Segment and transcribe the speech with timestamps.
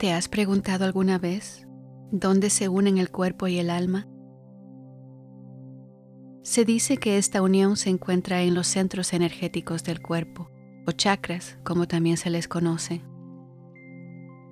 [0.00, 1.68] ¿Te has preguntado alguna vez
[2.10, 4.08] dónde se unen el cuerpo y el alma?
[6.42, 10.48] Se dice que esta unión se encuentra en los centros energéticos del cuerpo,
[10.86, 13.02] o chakras, como también se les conoce.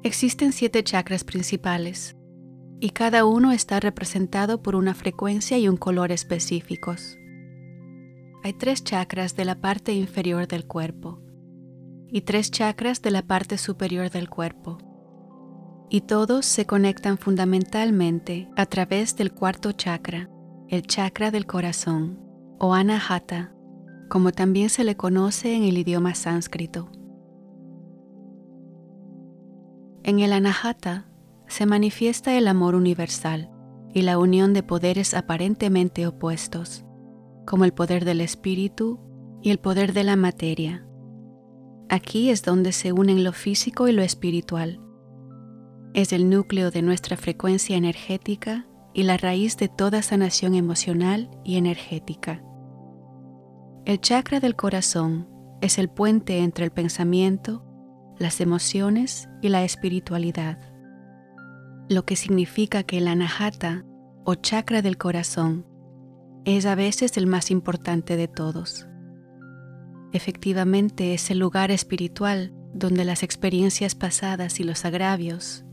[0.02, 2.14] Existen siete chakras principales,
[2.78, 7.16] y cada uno está representado por una frecuencia y un color específicos.
[8.44, 11.22] Hay tres chakras de la parte inferior del cuerpo
[12.12, 14.87] y tres chakras de la parte superior del cuerpo.
[15.90, 20.28] Y todos se conectan fundamentalmente a través del cuarto chakra,
[20.68, 22.20] el chakra del corazón,
[22.58, 23.54] o anahata,
[24.08, 26.90] como también se le conoce en el idioma sánscrito.
[30.02, 31.06] En el anahata
[31.46, 33.50] se manifiesta el amor universal
[33.94, 36.84] y la unión de poderes aparentemente opuestos,
[37.46, 39.00] como el poder del espíritu
[39.42, 40.86] y el poder de la materia.
[41.88, 44.80] Aquí es donde se unen lo físico y lo espiritual.
[45.94, 51.56] Es el núcleo de nuestra frecuencia energética y la raíz de toda sanación emocional y
[51.56, 52.42] energética.
[53.84, 55.28] El chakra del corazón
[55.60, 57.64] es el puente entre el pensamiento,
[58.18, 60.58] las emociones y la espiritualidad,
[61.88, 63.84] lo que significa que el anahata
[64.24, 65.64] o chakra del corazón
[66.44, 68.86] es a veces el más importante de todos.
[70.12, 75.64] Efectivamente es el lugar espiritual donde las experiencias pasadas y los agravios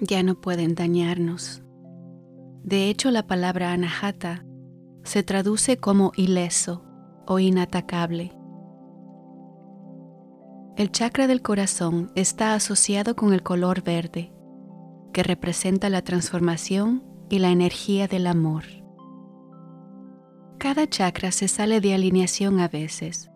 [0.00, 1.62] ya no pueden dañarnos.
[2.62, 4.44] De hecho, la palabra anahata
[5.02, 6.84] se traduce como ileso
[7.26, 8.32] o inatacable.
[10.76, 14.32] El chakra del corazón está asociado con el color verde,
[15.12, 18.64] que representa la transformación y la energía del amor.
[20.58, 23.30] Cada chakra se sale de alineación a veces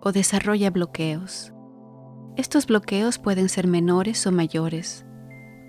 [0.00, 1.52] o desarrolla bloqueos.
[2.36, 5.04] Estos bloqueos pueden ser menores o mayores,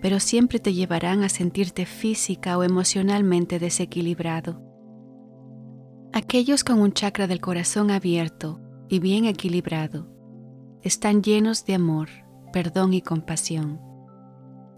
[0.01, 4.61] pero siempre te llevarán a sentirte física o emocionalmente desequilibrado.
[6.13, 10.07] Aquellos con un chakra del corazón abierto y bien equilibrado
[10.81, 12.09] están llenos de amor,
[12.51, 13.79] perdón y compasión.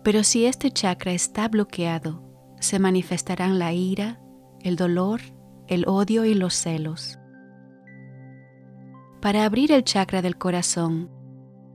[0.03, 2.23] Pero si este chakra está bloqueado,
[2.59, 4.19] se manifestarán la ira,
[4.61, 5.21] el dolor,
[5.67, 7.17] el odio y los celos.
[9.21, 11.11] Para abrir el chakra del corazón,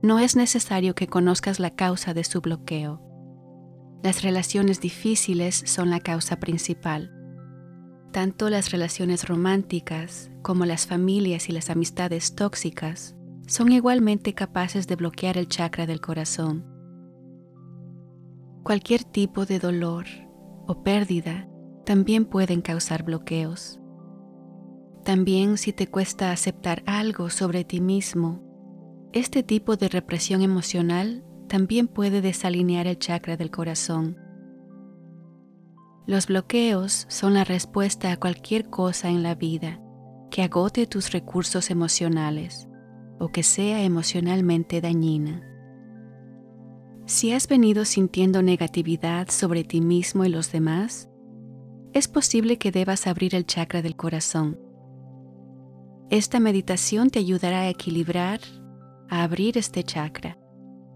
[0.01, 3.06] no es necesario que conozcas la causa de su bloqueo.
[4.03, 7.11] Las relaciones difíciles son la causa principal.
[8.11, 13.15] Tanto las relaciones románticas como las familias y las amistades tóxicas
[13.47, 16.65] son igualmente capaces de bloquear el chakra del corazón.
[18.63, 20.05] Cualquier tipo de dolor
[20.67, 21.47] o pérdida
[21.85, 23.79] también pueden causar bloqueos.
[25.03, 28.43] También si te cuesta aceptar algo sobre ti mismo,
[29.13, 34.17] este tipo de represión emocional también puede desalinear el chakra del corazón.
[36.05, 39.81] Los bloqueos son la respuesta a cualquier cosa en la vida
[40.31, 42.67] que agote tus recursos emocionales
[43.19, 45.43] o que sea emocionalmente dañina.
[47.05, 51.09] Si has venido sintiendo negatividad sobre ti mismo y los demás,
[51.93, 54.59] es posible que debas abrir el chakra del corazón
[56.09, 58.39] esta meditación te ayudará a equilibrar,
[59.09, 60.37] a abrir este chakra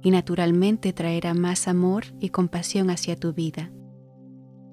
[0.04, 3.72] y naturalmente traerá más amor y compasión hacia tu vida.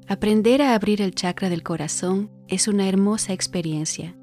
[0.07, 4.17] Aprender a abrir el chakra del corazón es una hermosa experiencia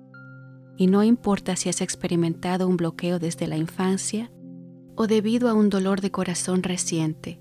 [0.78, 4.32] y no importa si has experimentado un bloqueo desde la infancia
[4.96, 7.40] o debido a un dolor de corazón reciente.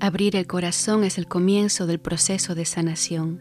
[0.00, 3.40] Abrir el corazón es el comienzo del proceso de sanación.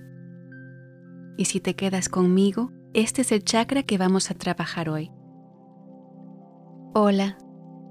[1.37, 5.11] Y si te quedas conmigo, este es el chakra que vamos a trabajar hoy.
[6.95, 7.37] Hola,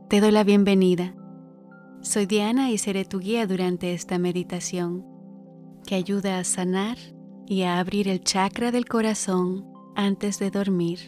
[0.09, 1.17] te doy la bienvenida.
[2.01, 5.05] Soy Diana y seré tu guía durante esta meditación
[5.85, 6.97] que ayuda a sanar
[7.49, 11.01] y a abrir el chakra del corazón antes de dormir.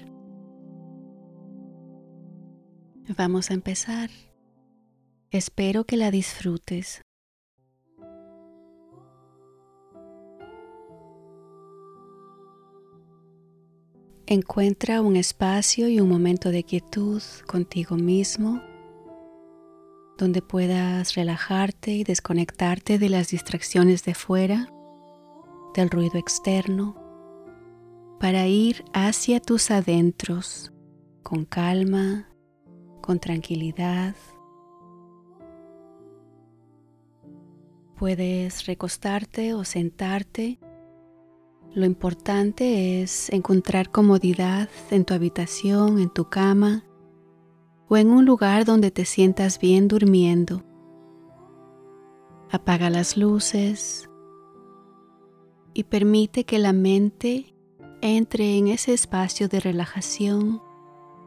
[3.16, 4.10] Vamos a empezar.
[5.30, 7.02] Espero que la disfrutes.
[14.26, 18.60] Encuentra un espacio y un momento de quietud contigo mismo
[20.18, 24.70] donde puedas relajarte y desconectarte de las distracciones de fuera,
[25.74, 26.96] del ruido externo,
[28.18, 30.72] para ir hacia tus adentros
[31.22, 32.28] con calma,
[33.00, 34.16] con tranquilidad.
[37.96, 40.58] Puedes recostarte o sentarte
[41.74, 46.82] lo importante es encontrar comodidad en tu habitación, en tu cama
[47.88, 50.62] o en un lugar donde te sientas bien durmiendo.
[52.50, 54.08] Apaga las luces
[55.74, 57.54] y permite que la mente
[58.00, 60.62] entre en ese espacio de relajación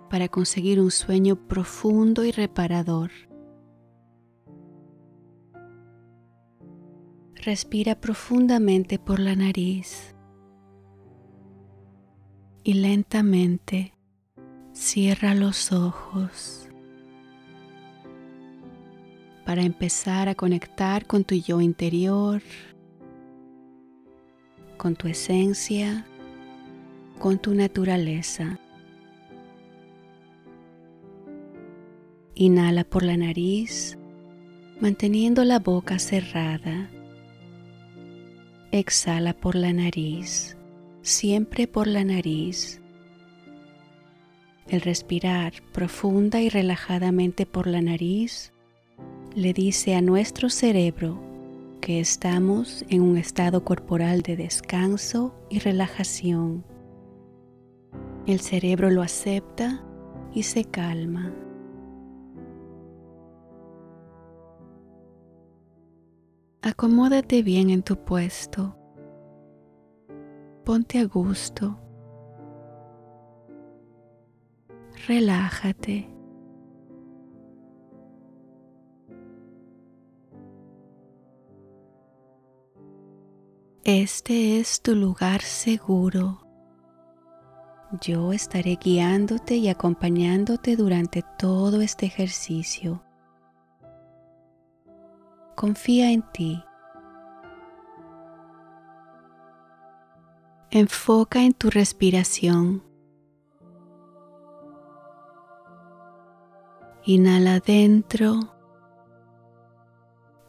[0.09, 3.11] para conseguir un sueño profundo y reparador.
[7.35, 10.15] Respira profundamente por la nariz
[12.63, 13.93] y lentamente
[14.73, 16.67] cierra los ojos
[19.45, 22.41] para empezar a conectar con tu yo interior,
[24.77, 26.05] con tu esencia,
[27.19, 28.59] con tu naturaleza.
[32.33, 33.97] Inhala por la nariz,
[34.79, 36.89] manteniendo la boca cerrada.
[38.71, 40.57] Exhala por la nariz,
[41.01, 42.80] siempre por la nariz.
[44.71, 48.53] El respirar profunda y relajadamente por la nariz
[49.35, 51.21] le dice a nuestro cerebro
[51.81, 56.63] que estamos en un estado corporal de descanso y relajación.
[58.25, 59.83] El cerebro lo acepta
[60.33, 61.33] y se calma.
[66.61, 68.77] Acomódate bien en tu puesto.
[70.63, 71.77] Ponte a gusto.
[75.07, 76.07] Relájate.
[83.83, 86.45] Este es tu lugar seguro.
[87.99, 93.03] Yo estaré guiándote y acompañándote durante todo este ejercicio.
[95.55, 96.63] Confía en ti.
[100.69, 102.90] Enfoca en tu respiración.
[107.03, 108.53] Inhala dentro.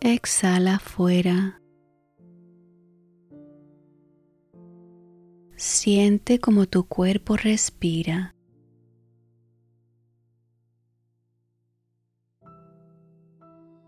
[0.00, 1.62] Exhala afuera.
[5.56, 8.34] Siente como tu cuerpo respira.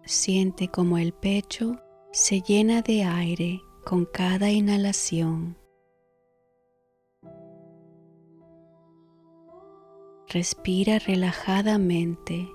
[0.07, 1.83] Siente como el pecho
[2.13, 5.59] se llena de aire con cada inhalación.
[10.29, 12.54] Respira relajadamente.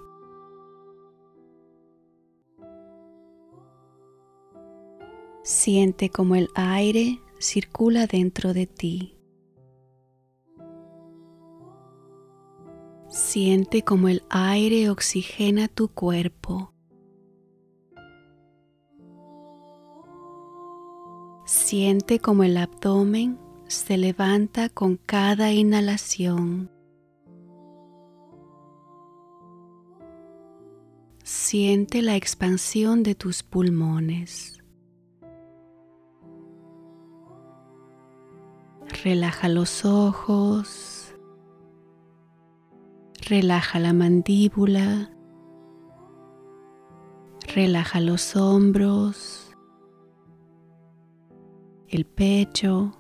[5.50, 9.18] Siente como el aire circula dentro de ti.
[13.08, 16.72] Siente como el aire oxigena tu cuerpo.
[21.48, 26.70] Siente como el abdomen se levanta con cada inhalación.
[31.24, 34.59] Siente la expansión de tus pulmones.
[39.04, 41.16] Relaja los ojos.
[43.30, 45.10] Relaja la mandíbula.
[47.56, 49.56] Relaja los hombros.
[51.88, 52.94] El pecho.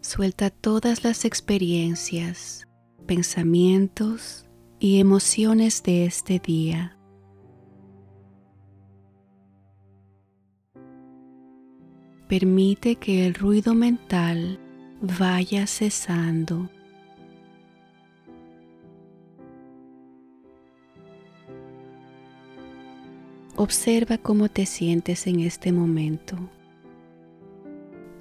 [0.00, 2.66] Suelta todas las experiencias,
[3.06, 4.46] pensamientos
[4.78, 6.99] y emociones de este día.
[12.30, 14.60] Permite que el ruido mental
[15.00, 16.70] vaya cesando.
[23.56, 26.36] Observa cómo te sientes en este momento,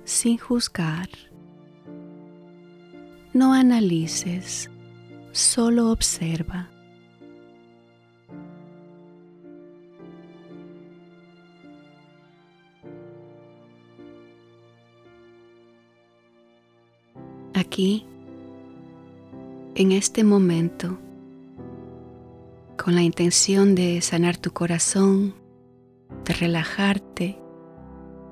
[0.05, 1.09] sin juzgar.
[3.31, 4.71] No analices,
[5.31, 6.71] solo observa.
[17.59, 18.05] Aquí,
[19.75, 20.97] en este momento,
[22.83, 25.35] con la intención de sanar tu corazón,
[26.25, 27.39] de relajarte,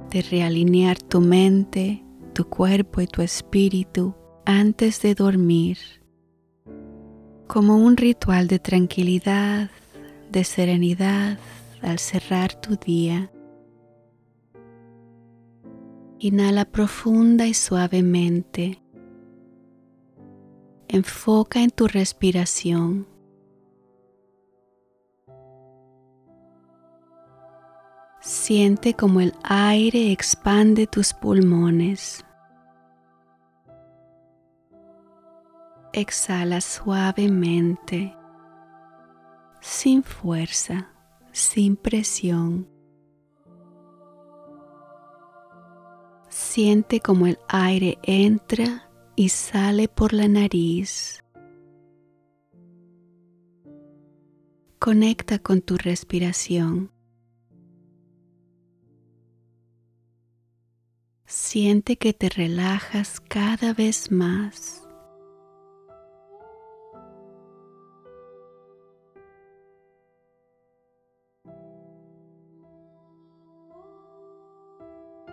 [0.09, 2.03] de realinear tu mente,
[2.33, 4.15] tu cuerpo y tu espíritu
[4.45, 5.77] antes de dormir,
[7.47, 9.69] como un ritual de tranquilidad,
[10.31, 11.37] de serenidad
[11.81, 13.31] al cerrar tu día.
[16.19, 18.81] Inhala profunda y suavemente
[20.89, 23.07] Enfoca en tu respiración.
[28.21, 32.25] Siente como el aire expande tus pulmones.
[35.91, 38.15] Exhala suavemente,
[39.59, 40.89] sin fuerza,
[41.33, 42.69] sin presión.
[46.29, 48.86] Siente como el aire entra
[49.17, 51.23] y sale por la nariz.
[54.77, 56.91] Conecta con tu respiración.
[61.25, 64.87] Siente que te relajas cada vez más.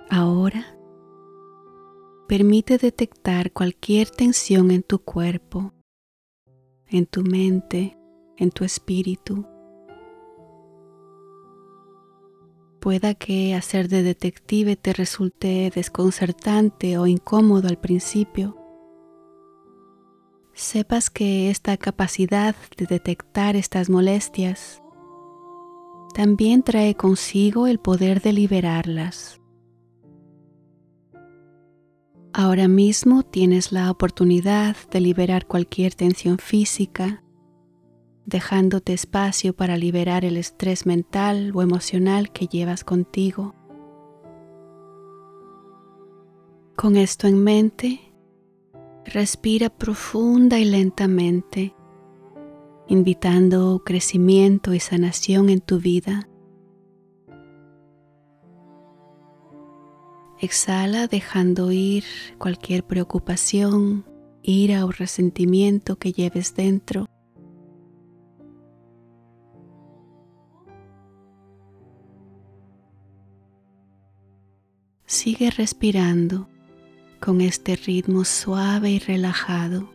[0.09, 0.75] Ahora
[2.26, 5.73] permite detectar cualquier tensión en tu cuerpo,
[6.88, 7.99] en tu mente,
[8.38, 9.47] en tu espíritu.
[12.81, 18.59] Pueda que hacer de detective te resulte desconcertante o incómodo al principio.
[20.54, 24.83] Sepas que esta capacidad de detectar estas molestias
[26.14, 29.40] también trae consigo el poder de liberarlas.
[32.37, 37.23] Ahora mismo tienes la oportunidad de liberar cualquier tensión física,
[38.26, 43.55] dejándote espacio para liberar el estrés mental o emocional que llevas contigo.
[46.75, 48.00] Con esto en mente,
[49.05, 51.76] respira profunda y lentamente,
[52.88, 56.29] invitando crecimiento y sanación en tu vida.
[60.45, 62.05] Exhala dejando ir
[62.37, 64.05] cualquier preocupación,
[64.43, 67.07] ira o resentimiento que lleves dentro.
[75.07, 76.47] Sigue respirando
[77.21, 79.89] con este ritmo suave y relajado,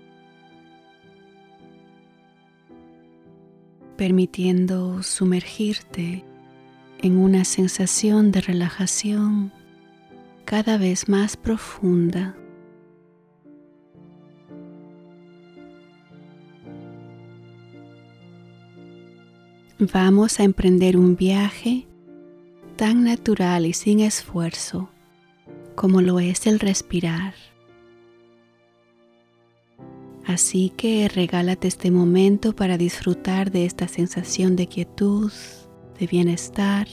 [3.97, 6.25] permitiendo sumergirte
[7.03, 9.58] en una sensación de relajación
[10.49, 12.35] cada vez más profunda.
[19.77, 21.87] Vamos a emprender un viaje
[22.77, 24.89] tan natural y sin esfuerzo
[25.75, 27.35] como lo es el respirar.
[30.25, 35.31] Así que regálate este momento para disfrutar de esta sensación de quietud,
[35.99, 36.87] de bienestar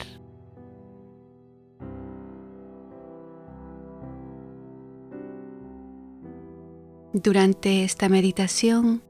[7.23, 9.03] Durante esta meditación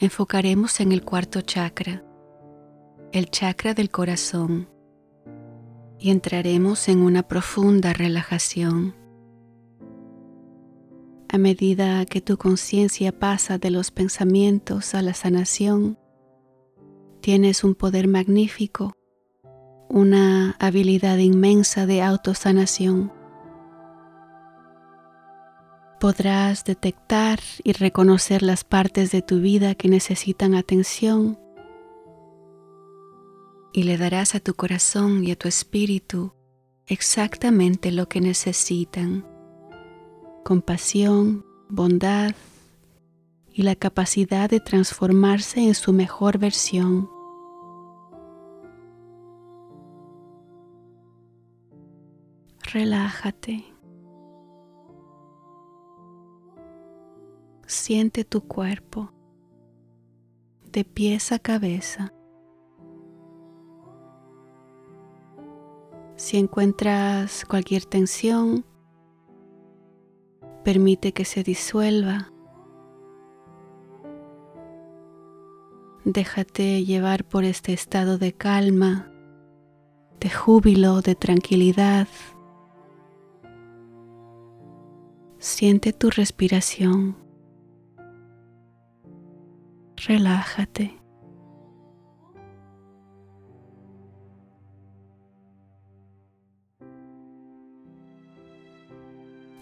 [0.00, 2.02] enfocaremos en el cuarto chakra,
[3.12, 4.68] el chakra del corazón,
[5.96, 8.96] y entraremos en una profunda relajación.
[11.28, 16.00] A medida que tu conciencia pasa de los pensamientos a la sanación,
[17.20, 18.96] tienes un poder magnífico,
[19.88, 23.19] una habilidad inmensa de autosanación
[26.00, 31.38] podrás detectar y reconocer las partes de tu vida que necesitan atención
[33.72, 36.32] y le darás a tu corazón y a tu espíritu
[36.86, 39.26] exactamente lo que necesitan.
[40.42, 42.34] Compasión, bondad
[43.52, 47.10] y la capacidad de transformarse en su mejor versión.
[52.72, 53.70] Relájate.
[57.70, 59.12] Siente tu cuerpo
[60.72, 62.12] de pies a cabeza.
[66.16, 68.64] Si encuentras cualquier tensión,
[70.64, 72.32] permite que se disuelva.
[76.04, 79.12] Déjate llevar por este estado de calma,
[80.18, 82.08] de júbilo, de tranquilidad.
[85.38, 87.29] Siente tu respiración
[90.06, 90.96] relájate.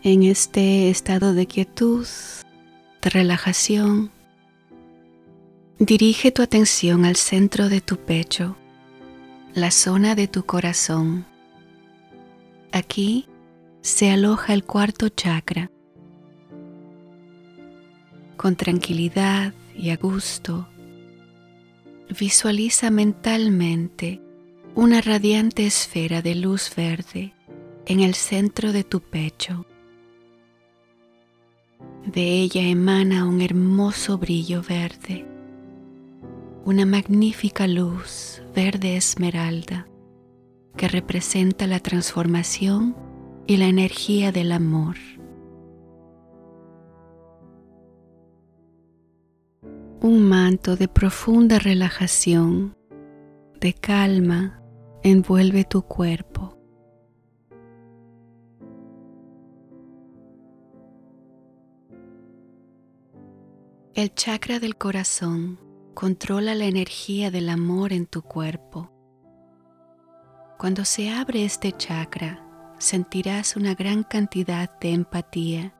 [0.03, 2.07] En este estado de quietud,
[3.03, 4.11] de relajación,
[5.79, 8.57] dirige tu atención al centro de tu pecho,
[9.55, 11.27] la zona de tu corazón.
[12.73, 13.27] Aquí
[13.81, 15.71] se aloja el cuarto chakra.
[18.37, 20.69] Con tranquilidad y a gusto,
[22.19, 24.21] visualiza mentalmente
[24.75, 27.33] una radiante esfera de luz verde
[27.87, 29.67] en el centro de tu pecho.
[32.05, 35.25] De ella emana un hermoso brillo verde,
[36.65, 39.87] una magnífica luz verde esmeralda
[40.77, 42.97] que representa la transformación
[43.47, 44.97] y la energía del amor.
[50.01, 52.77] Un manto de profunda relajación,
[53.59, 54.63] de calma,
[55.03, 56.57] envuelve tu cuerpo.
[63.93, 65.59] El chakra del corazón
[65.95, 68.93] controla la energía del amor en tu cuerpo.
[70.61, 75.75] Cuando se abre este chakra, sentirás una gran cantidad de empatía,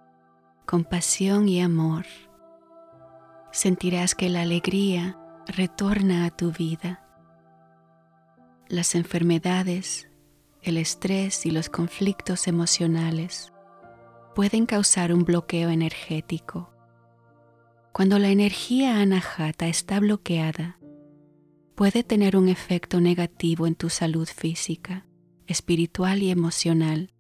[0.67, 2.05] compasión y amor.
[3.53, 7.05] Sentirás que la alegría retorna a tu vida.
[8.69, 10.09] Las enfermedades,
[10.63, 13.53] el estrés y los conflictos emocionales
[14.35, 16.73] pueden causar un bloqueo energético.
[17.93, 20.79] Cuando la energía anahata está bloqueada,
[21.75, 25.07] puede tener un efecto negativo en tu salud física,
[25.47, 27.15] espiritual y emocional.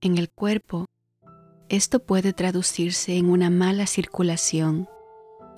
[0.00, 0.86] En el cuerpo,
[1.68, 4.88] esto puede traducirse en una mala circulación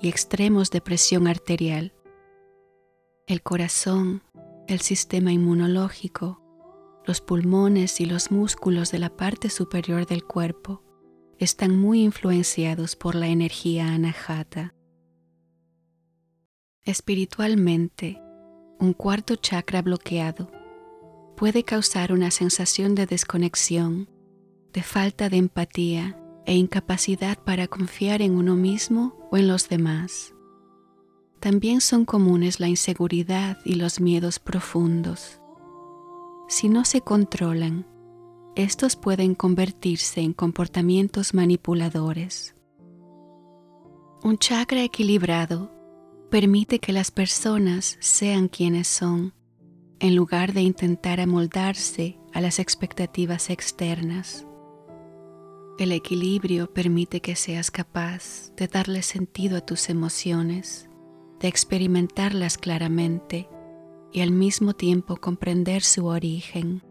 [0.01, 1.93] y extremos de presión arterial.
[3.27, 4.23] El corazón,
[4.67, 6.41] el sistema inmunológico,
[7.05, 10.83] los pulmones y los músculos de la parte superior del cuerpo
[11.39, 14.75] están muy influenciados por la energía anahata.
[16.83, 18.21] Espiritualmente,
[18.79, 20.51] un cuarto chakra bloqueado
[21.37, 24.09] puede causar una sensación de desconexión,
[24.73, 30.33] de falta de empatía e incapacidad para confiar en uno mismo o en los demás.
[31.39, 35.41] También son comunes la inseguridad y los miedos profundos.
[36.47, 37.87] Si no se controlan,
[38.55, 42.55] estos pueden convertirse en comportamientos manipuladores.
[44.23, 45.71] Un chakra equilibrado
[46.29, 49.33] permite que las personas sean quienes son,
[49.99, 54.45] en lugar de intentar amoldarse a las expectativas externas.
[55.81, 60.87] El equilibrio permite que seas capaz de darle sentido a tus emociones,
[61.39, 63.49] de experimentarlas claramente
[64.13, 66.83] y al mismo tiempo comprender su origen.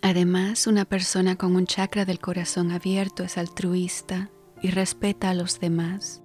[0.00, 4.30] Además, una persona con un chakra del corazón abierto es altruista
[4.62, 6.22] y respeta a los demás.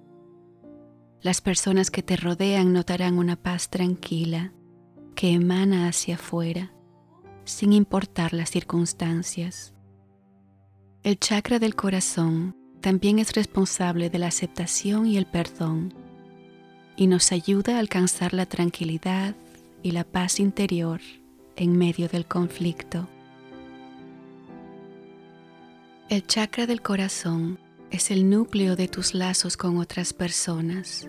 [1.22, 4.52] Las personas que te rodean notarán una paz tranquila
[5.16, 6.72] que emana hacia afuera,
[7.42, 9.73] sin importar las circunstancias.
[11.04, 15.92] El chakra del corazón también es responsable de la aceptación y el perdón
[16.96, 19.34] y nos ayuda a alcanzar la tranquilidad
[19.82, 21.02] y la paz interior
[21.56, 23.06] en medio del conflicto.
[26.08, 27.58] El chakra del corazón
[27.90, 31.06] es el núcleo de tus lazos con otras personas.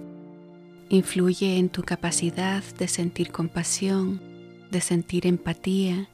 [0.89, 4.21] Influye en tu capacidad de sentir compasión,
[4.71, 6.09] de sentir empatía.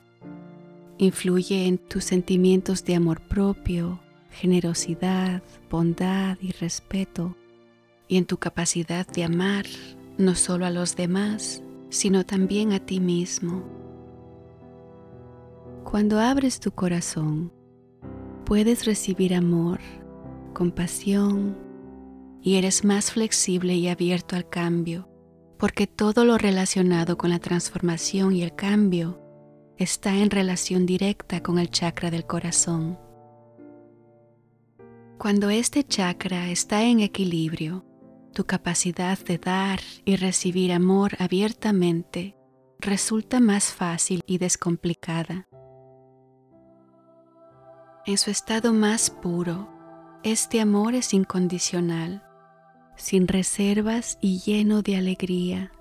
[1.02, 7.36] Influye en tus sentimientos de amor propio, generosidad, bondad y respeto.
[8.08, 9.66] Y en tu capacidad de amar
[10.20, 13.64] no solo a los demás, sino también a ti mismo.
[15.86, 17.52] Cuando abres tu corazón,
[18.46, 19.80] puedes recibir amor,
[20.54, 21.58] compasión
[22.44, 25.10] y eres más flexible y abierto al cambio,
[25.58, 29.21] porque todo lo relacionado con la transformación y el cambio
[29.78, 32.98] está en relación directa con el chakra del corazón.
[35.18, 37.86] Cuando este chakra está en equilibrio,
[38.34, 42.36] tu capacidad de dar y recibir amor abiertamente
[42.80, 45.48] resulta más fácil y descomplicada.
[48.06, 49.70] En su estado más puro,
[50.24, 52.24] este amor es incondicional,
[52.96, 55.72] sin reservas y lleno de alegría.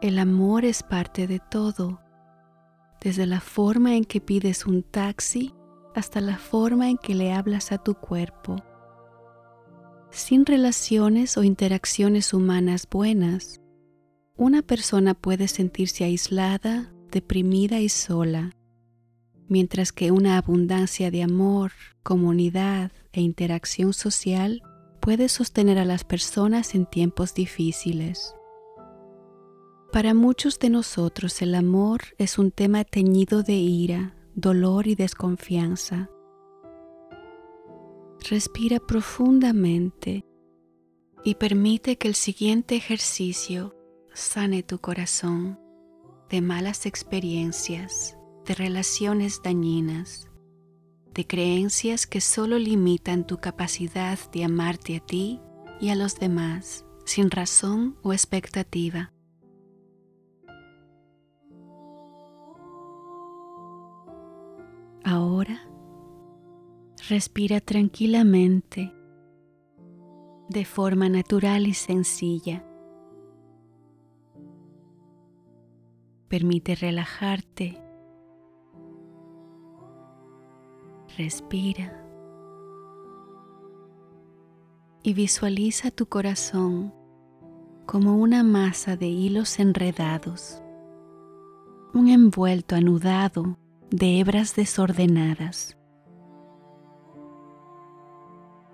[0.00, 2.00] El amor es parte de todo,
[3.00, 5.54] desde la forma en que pides un taxi
[5.94, 8.56] hasta la forma en que le hablas a tu cuerpo.
[10.10, 13.60] Sin relaciones o interacciones humanas buenas,
[14.36, 18.54] una persona puede sentirse aislada, deprimida y sola
[19.50, 21.72] mientras que una abundancia de amor,
[22.04, 24.62] comunidad e interacción social
[25.00, 28.34] puede sostener a las personas en tiempos difíciles.
[29.92, 36.08] Para muchos de nosotros el amor es un tema teñido de ira, dolor y desconfianza.
[38.28, 40.24] Respira profundamente
[41.24, 43.74] y permite que el siguiente ejercicio
[44.14, 45.58] sane tu corazón
[46.28, 50.30] de malas experiencias de relaciones dañinas,
[51.14, 55.40] de creencias que solo limitan tu capacidad de amarte a ti
[55.80, 59.12] y a los demás sin razón o expectativa.
[65.04, 65.60] Ahora
[67.08, 68.94] respira tranquilamente,
[70.48, 72.64] de forma natural y sencilla.
[76.28, 77.82] Permite relajarte.
[81.16, 81.96] Respira.
[85.02, 86.94] Y visualiza tu corazón
[87.86, 90.62] como una masa de hilos enredados,
[91.94, 93.56] un envuelto anudado
[93.90, 95.76] de hebras desordenadas.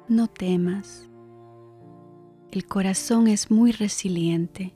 [0.08, 1.08] No temas,
[2.52, 4.74] el corazón es muy resiliente.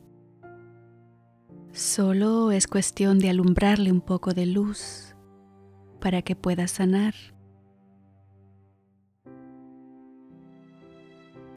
[1.72, 5.14] Solo es cuestión de alumbrarle un poco de luz
[6.00, 7.14] para que pueda sanar.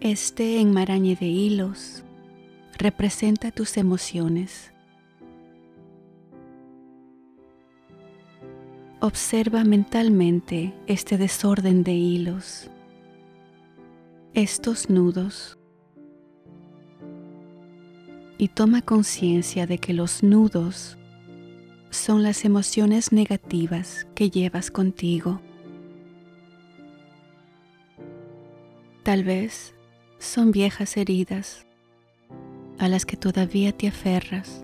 [0.02, 2.04] Este enmarañe de hilos
[2.78, 4.73] representa tus emociones.
[9.06, 12.70] Observa mentalmente este desorden de hilos,
[14.34, 15.60] estos nudos,
[18.38, 20.98] y toma conciencia de que los nudos
[21.90, 25.42] son las emociones negativas que llevas contigo.
[29.04, 29.76] Tal vez
[30.18, 31.68] son viejas heridas
[32.80, 34.63] a las que todavía te aferras.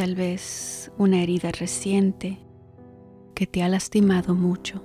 [0.00, 2.38] Tal vez una herida reciente
[3.34, 4.82] que te ha lastimado mucho.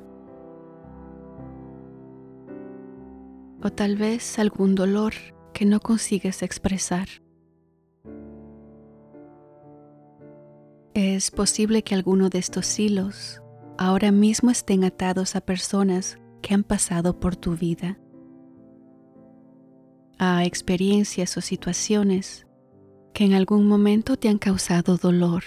[3.63, 5.13] O tal vez algún dolor
[5.53, 7.07] que no consigues expresar.
[10.93, 13.41] Es posible que alguno de estos hilos
[13.77, 17.97] ahora mismo estén atados a personas que han pasado por tu vida
[20.17, 22.44] a experiencias o situaciones
[23.15, 25.43] que en algún momento te han causado dolor.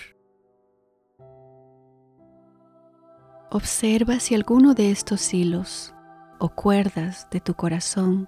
[3.50, 5.94] Observa si alguno de estos hilos
[6.38, 8.26] o cuerdas de tu corazón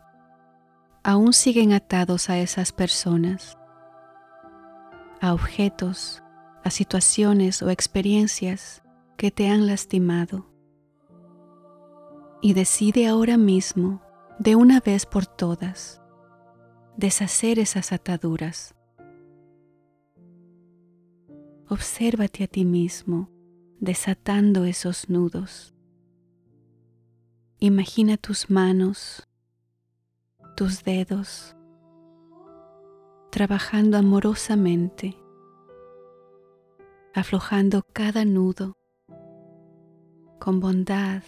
[1.03, 3.57] aún siguen atados a esas personas,
[5.23, 6.23] a objetos,
[6.63, 8.83] a situaciones o experiencias
[9.17, 10.53] que te han lastimado.
[12.43, 14.03] Y decide ahora mismo,
[14.39, 16.03] de una vez por todas,
[16.99, 18.75] deshacer esas ataduras.
[21.73, 23.29] Obsérvate a ti mismo
[23.79, 25.73] desatando esos nudos.
[27.61, 29.29] Imagina tus manos,
[30.57, 31.55] tus dedos,
[33.31, 35.17] trabajando amorosamente,
[37.15, 38.77] aflojando cada nudo
[40.41, 41.23] con bondad,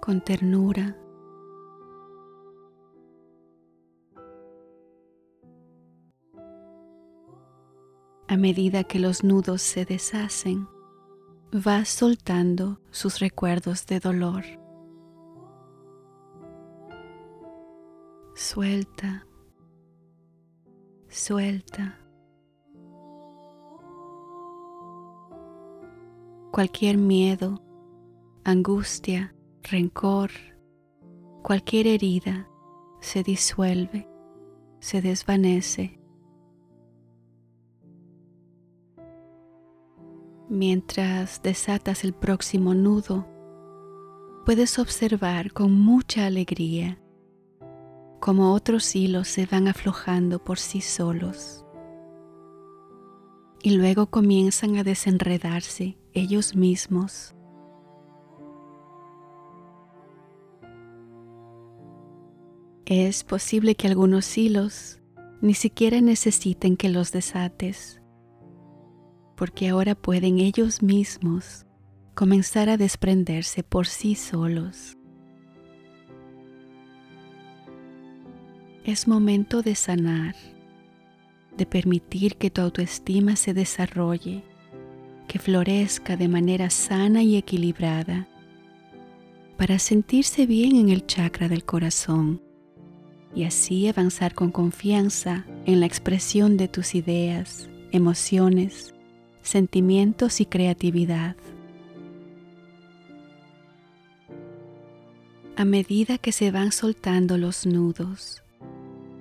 [0.00, 0.96] con ternura
[8.30, 10.68] A medida que los nudos se deshacen,
[11.50, 14.44] vas soltando sus recuerdos de dolor.
[18.34, 19.26] Suelta,
[21.08, 21.98] suelta.
[26.52, 27.62] Cualquier miedo,
[28.44, 30.30] angustia, rencor,
[31.42, 32.46] cualquier herida
[33.00, 34.06] se disuelve,
[34.80, 35.97] se desvanece
[40.50, 43.28] Mientras desatas el próximo nudo,
[44.46, 46.98] puedes observar con mucha alegría
[48.18, 51.66] cómo otros hilos se van aflojando por sí solos
[53.62, 57.34] y luego comienzan a desenredarse ellos mismos.
[62.86, 64.98] Es posible que algunos hilos
[65.42, 67.97] ni siquiera necesiten que los desates
[69.38, 71.64] porque ahora pueden ellos mismos
[72.14, 74.98] comenzar a desprenderse por sí solos.
[78.84, 80.34] Es momento de sanar,
[81.56, 84.42] de permitir que tu autoestima se desarrolle,
[85.28, 88.26] que florezca de manera sana y equilibrada,
[89.56, 92.42] para sentirse bien en el chakra del corazón
[93.36, 98.94] y así avanzar con confianza en la expresión de tus ideas, emociones
[99.48, 101.36] sentimientos y creatividad.
[105.56, 108.42] A medida que se van soltando los nudos,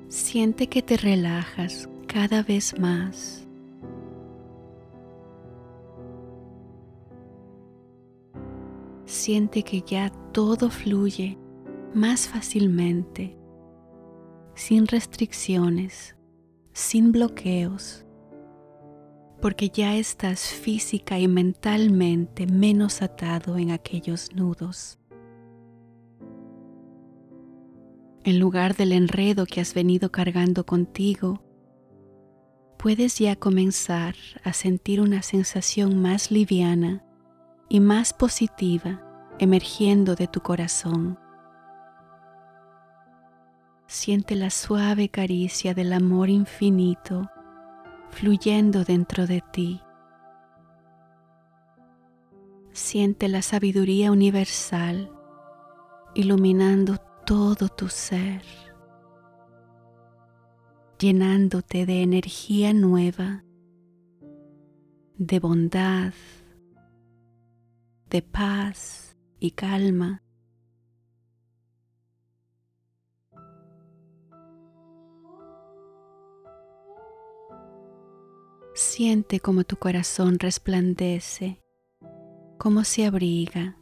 [0.07, 3.47] siente que te relajas cada vez más.
[9.27, 11.37] siente que ya todo fluye
[11.93, 13.37] más fácilmente,
[14.53, 16.15] sin restricciones,
[16.71, 18.05] sin bloqueos,
[19.41, 24.99] porque ya estás física y mentalmente menos atado en aquellos nudos.
[28.23, 31.41] En lugar del enredo que has venido cargando contigo,
[32.77, 37.03] puedes ya comenzar a sentir una sensación más liviana
[37.69, 39.03] y más positiva
[39.39, 41.17] emergiendo de tu corazón.
[43.85, 47.29] Siente la suave caricia del amor infinito
[48.11, 49.81] fluyendo dentro de ti.
[52.71, 55.11] Siente la sabiduría universal
[56.13, 58.41] iluminando todo tu ser,
[60.97, 63.43] llenándote de energía nueva,
[65.17, 66.13] de bondad,
[68.09, 70.23] de paz y calma.
[78.79, 81.59] Siente como tu corazón resplandece,
[82.59, 83.75] como se abriga.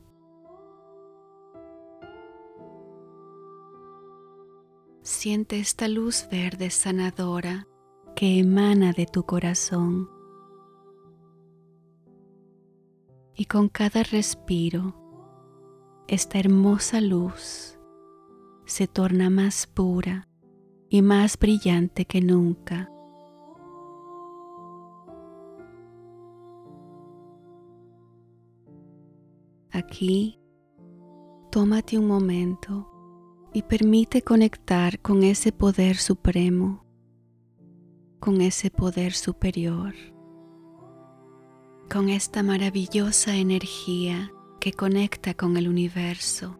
[5.01, 7.67] Siente esta luz verde sanadora
[8.15, 10.09] que emana de tu corazón.
[13.35, 14.95] Y con cada respiro,
[16.07, 17.77] esta hermosa luz
[18.65, 20.29] se torna más pura
[20.87, 22.94] y más brillante que nunca.
[29.75, 30.39] Aquí,
[31.51, 32.89] tómate un momento
[33.53, 36.85] y permite conectar con ese poder supremo,
[38.21, 39.93] con ese poder superior,
[41.91, 46.57] con esta maravillosa energía que conecta con el universo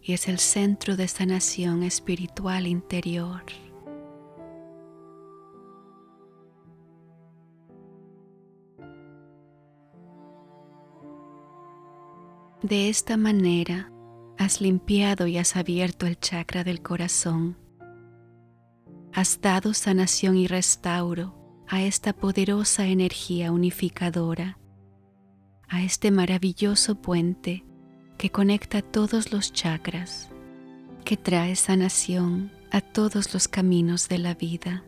[0.00, 3.42] y es el centro de sanación espiritual interior.
[12.62, 13.90] De esta manera
[14.38, 17.56] has limpiado y has abierto el chakra del corazón.
[19.12, 21.34] Has dado sanación y restauro
[21.66, 24.60] a esta poderosa energía unificadora,
[25.68, 27.64] a este maravilloso puente
[28.16, 30.30] que conecta todos los chakras,
[31.04, 34.84] que trae sanación a todos los caminos de la vida,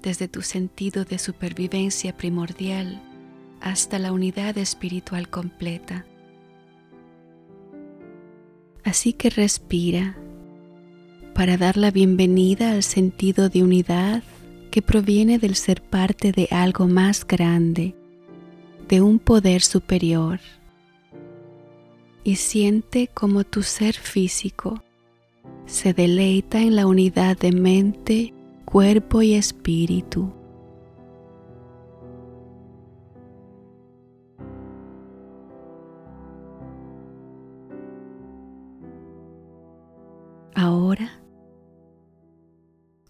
[0.00, 3.00] desde tu sentido de supervivencia primordial
[3.60, 6.06] hasta la unidad espiritual completa
[8.92, 10.18] Así que respira
[11.34, 14.22] para dar la bienvenida al sentido de unidad
[14.70, 17.94] que proviene del ser parte de algo más grande,
[18.88, 20.40] de un poder superior.
[22.22, 24.84] Y siente como tu ser físico
[25.64, 28.34] se deleita en la unidad de mente,
[28.66, 30.34] cuerpo y espíritu.
[40.92, 41.10] Ahora,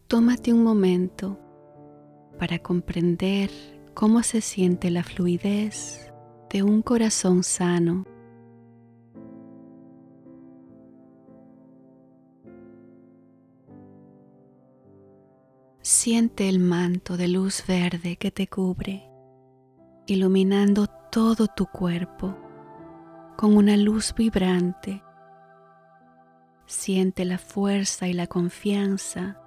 [0.06, 1.36] tómate un momento
[2.38, 3.50] para comprender
[3.92, 6.12] cómo se siente la fluidez
[6.48, 8.04] de un corazón sano.
[15.80, 19.10] Siente el manto de luz verde que te cubre,
[20.06, 22.36] iluminando todo tu cuerpo
[23.36, 25.02] con una luz vibrante
[26.66, 29.38] Siente la fuerza y la confianza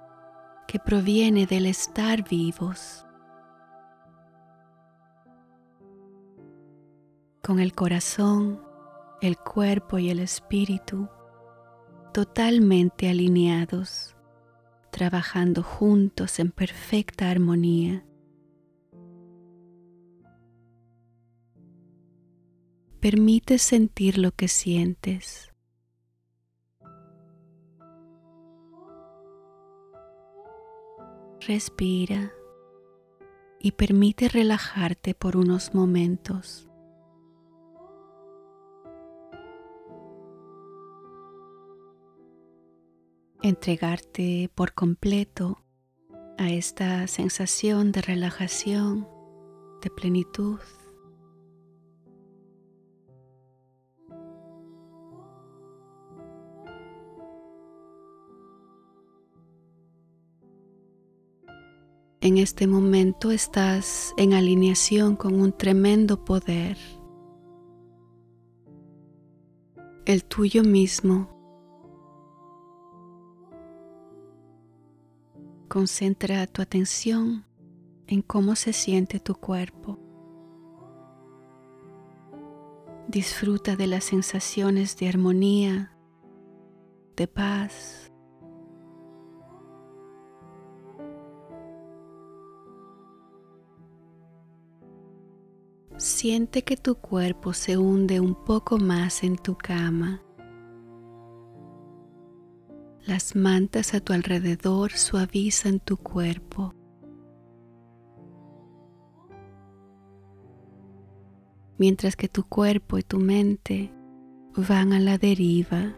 [0.66, 3.04] que proviene del estar vivos.
[7.42, 8.60] Con el corazón,
[9.22, 11.08] el cuerpo y el espíritu
[12.12, 14.16] totalmente alineados,
[14.90, 18.04] trabajando juntos en perfecta armonía.
[23.00, 25.52] Permite sentir lo que sientes
[31.46, 32.32] Respira
[33.60, 36.68] y permite relajarte por unos momentos.
[43.42, 45.62] Entregarte por completo
[46.36, 49.06] a esta sensación de relajación,
[49.82, 50.58] de plenitud.
[62.26, 66.76] En este momento estás en alineación con un tremendo poder.
[70.06, 71.28] el tuyo mismo.
[75.68, 77.44] Concentra tu atención
[78.08, 80.00] en cómo se siente tu cuerpo.
[83.06, 85.96] Disfruta de las sensaciones de armonía,
[87.16, 88.05] de paz.
[96.26, 100.20] Siente que tu cuerpo se hunde un poco más en tu cama.
[103.04, 106.74] Las mantas a tu alrededor suavizan tu cuerpo.
[111.78, 113.92] Mientras que tu cuerpo y tu mente
[114.56, 115.94] van a la deriva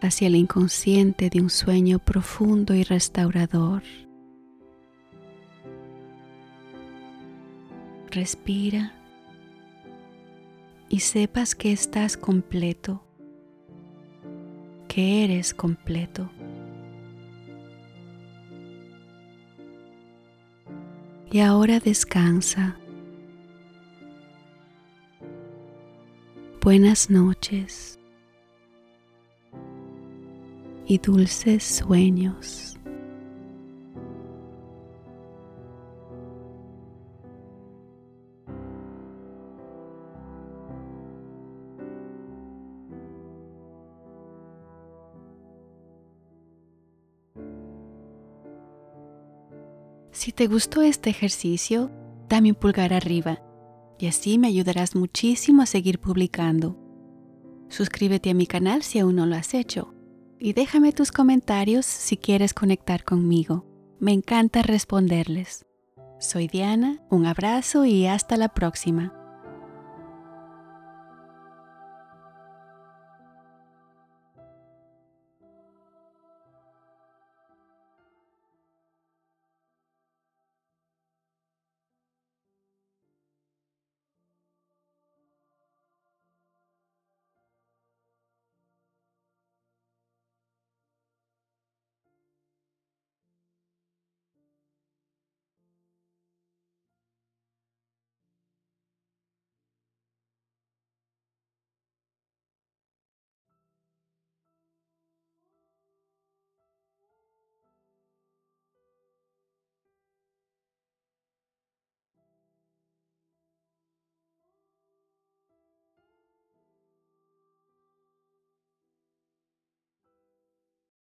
[0.00, 3.82] hacia el inconsciente de un sueño profundo y restaurador.
[8.12, 8.92] Respira
[10.90, 13.02] y sepas que estás completo,
[14.86, 16.28] que eres completo.
[21.30, 22.76] Y ahora descansa.
[26.60, 27.98] Buenas noches
[30.86, 32.78] y dulces sueños.
[50.32, 51.90] Si te gustó este ejercicio,
[52.26, 53.42] dame un pulgar arriba
[53.98, 56.78] y así me ayudarás muchísimo a seguir publicando.
[57.68, 59.92] Suscríbete a mi canal si aún no lo has hecho
[60.40, 63.66] y déjame tus comentarios si quieres conectar conmigo.
[64.00, 65.66] Me encanta responderles.
[66.18, 69.12] Soy Diana, un abrazo y hasta la próxima.